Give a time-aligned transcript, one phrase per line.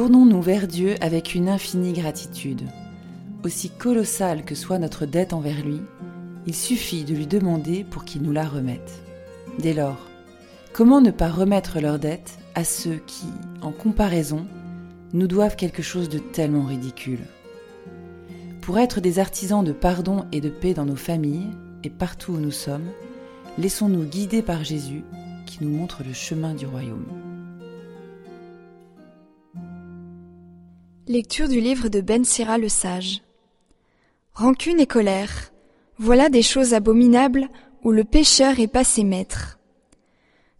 [0.00, 2.62] Tournons-nous vers Dieu avec une infinie gratitude.
[3.44, 5.82] Aussi colossale que soit notre dette envers lui,
[6.46, 9.02] il suffit de lui demander pour qu'il nous la remette.
[9.58, 10.08] Dès lors,
[10.72, 13.26] comment ne pas remettre leur dette à ceux qui,
[13.60, 14.46] en comparaison,
[15.12, 17.26] nous doivent quelque chose de tellement ridicule?
[18.62, 21.50] Pour être des artisans de pardon et de paix dans nos familles
[21.84, 22.88] et partout où nous sommes,
[23.58, 25.04] laissons-nous guider par Jésus
[25.44, 27.29] qui nous montre le chemin du royaume.
[31.10, 33.20] Lecture du livre de Ben Sira le sage.
[34.32, 35.50] Rancune et colère,
[35.98, 37.48] voilà des choses abominables
[37.82, 39.58] où le pécheur est passé maître.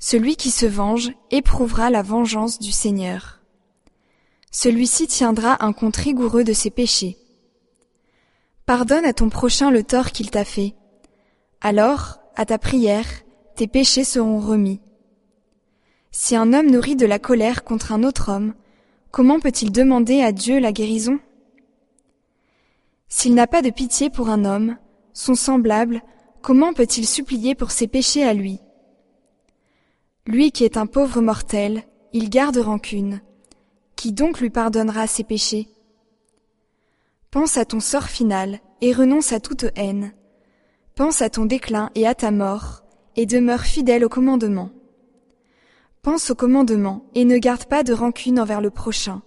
[0.00, 3.42] Celui qui se venge éprouvera la vengeance du Seigneur.
[4.50, 7.16] Celui-ci tiendra un compte rigoureux de ses péchés.
[8.66, 10.74] Pardonne à ton prochain le tort qu'il t'a fait.
[11.60, 13.06] Alors, à ta prière,
[13.54, 14.80] tes péchés seront remis.
[16.10, 18.54] Si un homme nourrit de la colère contre un autre homme,
[19.10, 21.18] comment peut-il demander à Dieu la guérison?
[23.08, 24.76] S'il n'a pas de pitié pour un homme,
[25.12, 26.02] son semblable,
[26.42, 28.60] comment peut-il supplier pour ses péchés à lui?
[30.26, 33.20] Lui qui est un pauvre mortel, il garde rancune.
[33.96, 35.68] Qui donc lui pardonnera ses péchés?
[37.30, 40.12] Pense à ton sort final et renonce à toute haine.
[40.94, 42.82] Pense à ton déclin et à ta mort,
[43.16, 44.70] et demeure fidèle au commandement.
[46.02, 49.20] Pense au commandement et ne garde pas de rancune envers le prochain.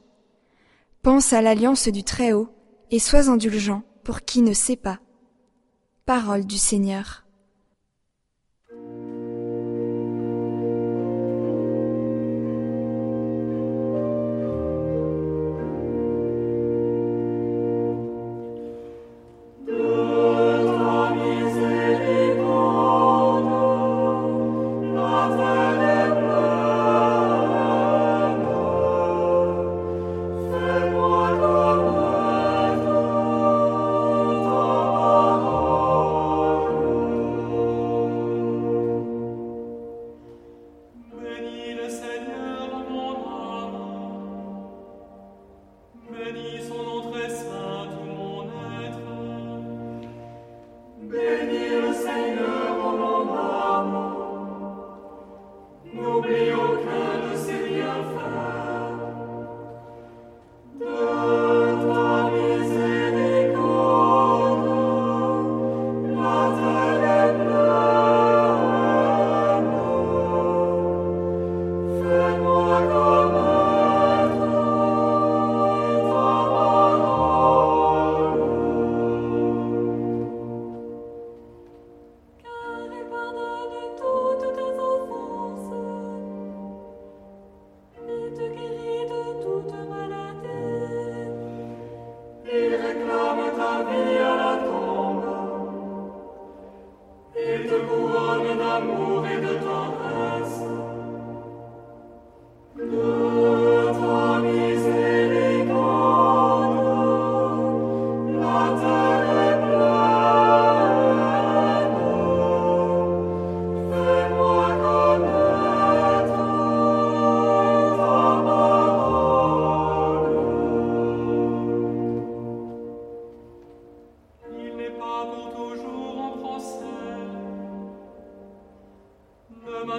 [1.04, 2.50] Pense à l'alliance du Très-Haut
[2.90, 5.00] et sois indulgent pour qui ne sait pas.
[6.06, 7.23] Parole du Seigneur.
[82.44, 85.72] Car il pardonne toutes tes offenses
[88.08, 91.32] Il te guérit de toutes maladies.
[92.46, 95.30] Il réclame ta vie à la tombe.
[97.36, 99.63] Il te couronne d'amour et de.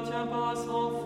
[0.04, 1.03] Păcea pasă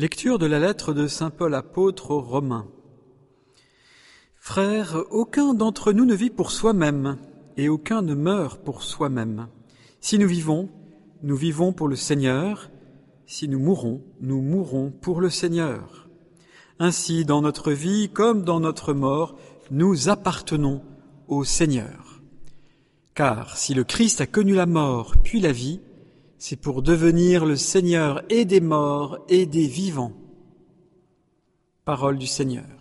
[0.00, 2.66] Lecture de la lettre de Saint Paul apôtre aux Romains.
[4.34, 7.18] Frères, aucun d'entre nous ne vit pour soi-même,
[7.58, 9.48] et aucun ne meurt pour soi-même.
[10.00, 10.70] Si nous vivons,
[11.22, 12.70] nous vivons pour le Seigneur,
[13.26, 16.08] si nous mourons, nous mourons pour le Seigneur.
[16.78, 19.36] Ainsi, dans notre vie comme dans notre mort,
[19.70, 20.80] nous appartenons
[21.28, 22.22] au Seigneur.
[23.14, 25.82] Car si le Christ a connu la mort puis la vie,
[26.40, 30.14] c'est pour devenir le Seigneur et des morts et des vivants.
[31.84, 32.79] Parole du Seigneur.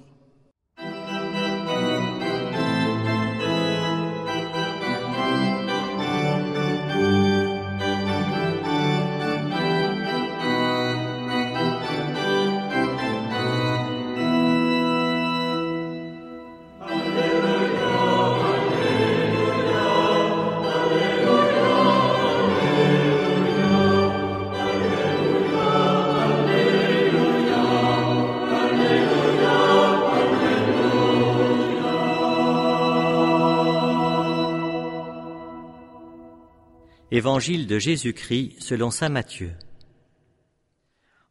[37.11, 39.51] Évangile de Jésus-Christ selon saint Matthieu.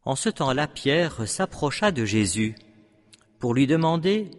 [0.03, 2.55] En ce temps-là, Pierre s'approcha de Jésus
[3.39, 4.29] pour lui demander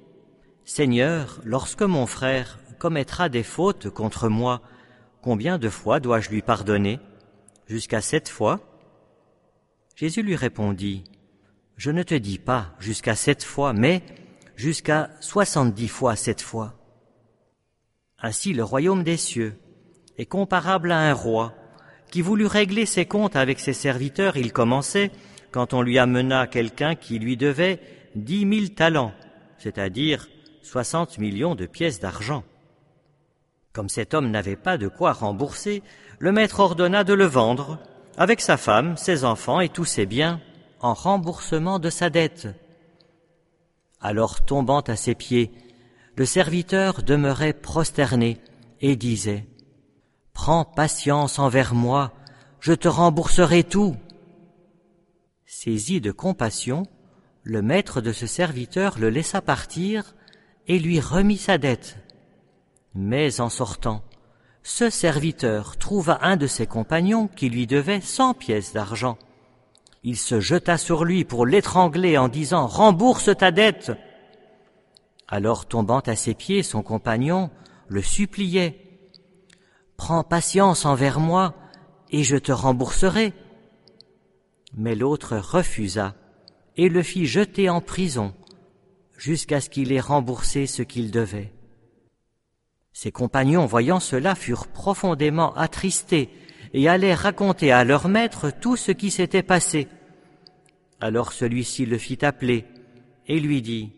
[0.67, 4.61] Seigneur, lorsque mon frère commettra des fautes contre moi,
[5.23, 7.01] combien de fois dois-je lui pardonner
[7.67, 8.61] Jusqu'à sept fois?
[9.97, 11.05] Jésus lui répondit
[11.79, 14.03] Je ne te dis pas jusqu'à sept fois, mais
[14.57, 16.75] jusqu'à soixante-dix fois sept fois.
[18.19, 19.59] Ainsi le royaume des cieux
[20.21, 21.55] est comparable à un roi
[22.11, 24.37] qui voulut régler ses comptes avec ses serviteurs.
[24.37, 25.11] Il commençait
[25.51, 27.81] quand on lui amena quelqu'un qui lui devait
[28.15, 29.15] dix mille talents,
[29.57, 30.29] c'est-à-dire
[30.63, 32.45] soixante millions de pièces d'argent.
[33.73, 35.83] Comme cet homme n'avait pas de quoi rembourser,
[36.19, 37.79] le maître ordonna de le vendre,
[38.19, 40.39] avec sa femme, ses enfants et tous ses biens,
[40.81, 42.49] en remboursement de sa dette.
[44.03, 45.51] Alors tombant à ses pieds,
[46.15, 48.39] le serviteur demeurait prosterné
[48.83, 49.47] et disait
[50.43, 52.13] Prends patience envers moi,
[52.61, 53.95] je te rembourserai tout.
[55.45, 56.87] Saisi de compassion,
[57.43, 60.15] le maître de ce serviteur le laissa partir
[60.67, 61.99] et lui remit sa dette.
[62.95, 64.03] Mais en sortant,
[64.63, 69.19] ce serviteur trouva un de ses compagnons qui lui devait cent pièces d'argent.
[70.05, 73.93] Il se jeta sur lui pour l'étrangler en disant Rembourse ta dette.
[75.29, 77.51] Alors tombant à ses pieds, son compagnon
[77.89, 78.90] le suppliait
[80.01, 81.55] Prends patience envers moi,
[82.11, 83.35] et je te rembourserai.
[84.75, 86.15] Mais l'autre refusa
[86.79, 88.33] et le fit jeter en prison
[89.19, 91.53] jusqu'à ce qu'il ait remboursé ce qu'il devait.
[92.95, 96.31] Ses compagnons, voyant cela, furent profondément attristés
[96.73, 99.87] et allèrent raconter à leur maître tout ce qui s'était passé.
[100.99, 102.65] Alors celui-ci le fit appeler
[103.27, 103.93] et lui dit,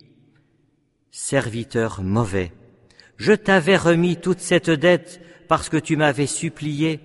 [1.12, 2.50] Serviteur mauvais,
[3.18, 5.20] je t'avais remis toute cette dette
[5.52, 6.98] parce que tu m'avais supplié,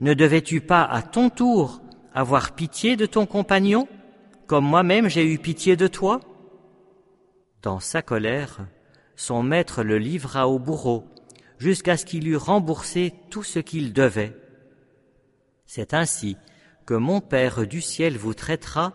[0.00, 1.82] ne devais-tu pas à ton tour
[2.14, 3.88] avoir pitié de ton compagnon,
[4.46, 6.20] comme moi-même j'ai eu pitié de toi?
[7.60, 8.68] Dans sa colère,
[9.16, 11.08] son maître le livra au bourreau,
[11.58, 14.36] jusqu'à ce qu'il eût remboursé tout ce qu'il devait.
[15.66, 16.36] C'est ainsi
[16.86, 18.94] que mon Père du ciel vous traitera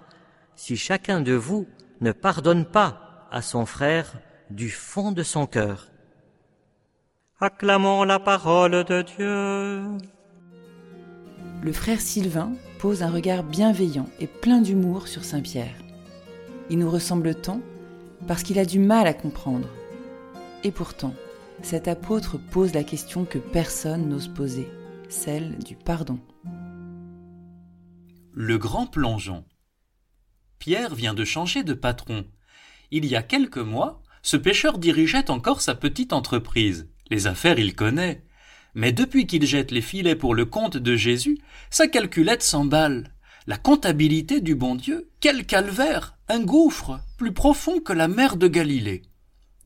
[0.56, 1.68] si chacun de vous
[2.00, 4.14] ne pardonne pas à son frère
[4.50, 5.93] du fond de son cœur.
[7.46, 9.84] Acclamons la parole de Dieu.
[11.62, 15.76] Le frère Sylvain pose un regard bienveillant et plein d'humour sur Saint Pierre.
[16.70, 17.60] Il nous ressemble tant
[18.30, 19.68] parce qu'il a du mal à comprendre.
[20.64, 21.14] Et pourtant,
[21.62, 24.70] cet apôtre pose la question que personne n'ose poser,
[25.10, 26.22] celle du pardon.
[28.32, 29.44] Le grand plongeon.
[30.60, 32.24] Pierre vient de changer de patron.
[32.90, 36.88] Il y a quelques mois, ce pêcheur dirigeait encore sa petite entreprise.
[37.14, 38.24] Les affaires, il connaît.
[38.74, 41.38] Mais depuis qu'il jette les filets pour le compte de Jésus,
[41.70, 43.14] sa calculette s'emballe.
[43.46, 48.48] La comptabilité du bon Dieu, quel calvaire, un gouffre, plus profond que la mer de
[48.48, 49.04] Galilée.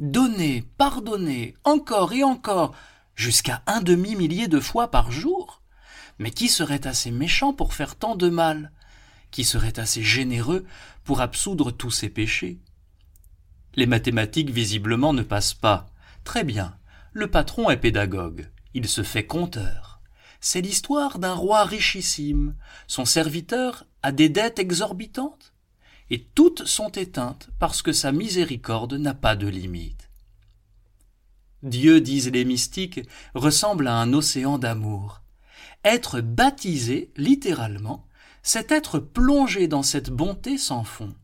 [0.01, 2.75] Donner, pardonner, encore et encore,
[3.15, 5.61] jusqu'à un demi-millier de fois par jour.
[6.19, 8.73] Mais qui serait assez méchant pour faire tant de mal?
[9.31, 10.65] Qui serait assez généreux
[11.05, 12.59] pour absoudre tous ses péchés?
[13.75, 15.85] Les mathématiques visiblement ne passent pas.
[16.25, 16.77] Très bien.
[17.13, 20.01] Le patron est pédagogue, il se fait conteur.
[20.39, 22.55] C'est l'histoire d'un roi richissime.
[22.87, 25.53] Son serviteur a des dettes exorbitantes,
[26.09, 30.09] et toutes sont éteintes parce que sa miséricorde n'a pas de limite.
[31.63, 33.01] Dieu, disent les mystiques,
[33.33, 35.21] ressemble à un océan d'amour.
[35.83, 38.05] Être baptisé, littéralement,
[38.43, 41.15] c'est être plongé dans cette bonté sans fond.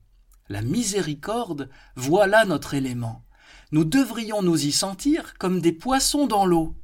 [0.49, 3.23] La miséricorde, voilà notre élément.
[3.71, 6.75] Nous devrions nous y sentir comme des poissons dans l'eau.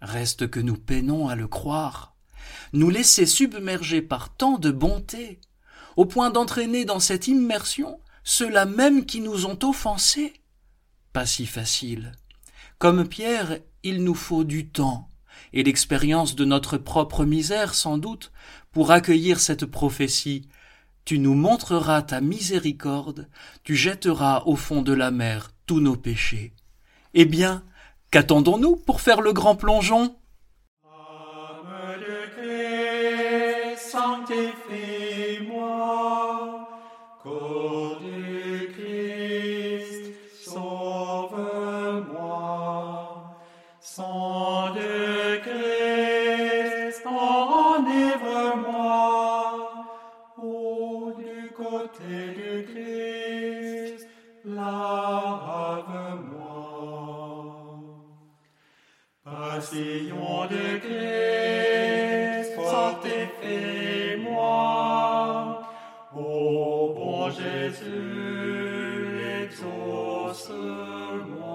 [0.00, 2.16] Reste que nous peinons à le croire,
[2.72, 5.40] nous laisser submerger par tant de bonté,
[5.96, 10.32] au point d'entraîner dans cette immersion ceux-là même qui nous ont offensés.
[11.12, 12.12] Pas si facile.
[12.78, 15.10] Comme Pierre, il nous faut du temps,
[15.52, 18.32] et l'expérience de notre propre misère sans doute,
[18.72, 20.48] pour accueillir cette prophétie.
[21.04, 23.28] Tu nous montreras ta miséricorde,
[23.64, 26.52] tu jetteras au fond de la mer tous nos péchés.
[27.14, 27.64] Eh bien,
[28.10, 30.16] Qu'attendons-nous pour faire le grand plongeon?
[33.76, 34.68] Sanctifie-moi,
[40.42, 41.70] sauve-moi,
[70.30, 71.50] exauce-moi.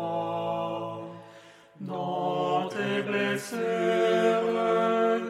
[1.80, 3.60] Dans tes blessures,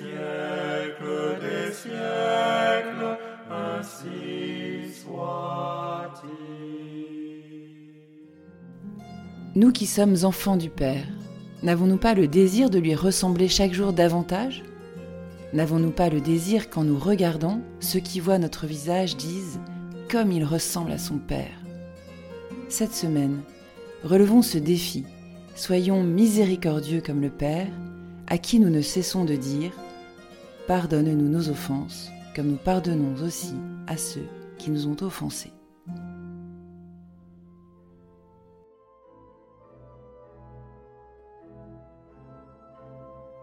[0.06, 3.18] siècles des siècles,
[3.52, 6.36] ainsi soit-il.
[9.56, 11.08] Nous qui sommes enfants du Père,
[11.64, 14.64] n'avons-nous pas le désir de lui ressembler chaque jour davantage?
[15.54, 19.60] N'avons-nous pas le désir qu'en nous regardant, ceux qui voient notre visage disent⁇
[20.12, 21.64] Comme il ressemble à son Père!⁇
[22.68, 23.42] Cette semaine,
[24.04, 25.06] relevons ce défi,
[25.56, 27.68] soyons miséricordieux comme le Père,
[28.28, 29.72] à qui nous ne cessons de dire⁇
[30.68, 33.54] Pardonne-nous nos offenses, comme nous pardonnons aussi
[33.86, 34.26] à ceux
[34.58, 35.54] qui nous ont offensés.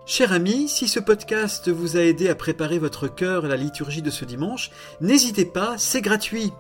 [0.05, 4.03] Cher ami, si ce podcast vous a aidé à préparer votre cœur à la liturgie
[4.03, 6.51] de ce dimanche, n'hésitez pas, c'est gratuit.